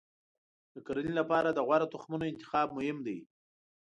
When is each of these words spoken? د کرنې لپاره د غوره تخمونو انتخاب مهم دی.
د 0.73 0.75
کرنې 0.85 1.13
لپاره 1.19 1.49
د 1.51 1.59
غوره 1.67 1.87
تخمونو 1.93 2.25
انتخاب 2.31 2.67
مهم 2.77 2.97
دی. 3.07 3.17